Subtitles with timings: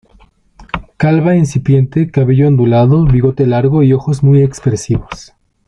[0.97, 5.35] Calva incipiente, cabello ondulado, bigote largo y ojos muy expresivos.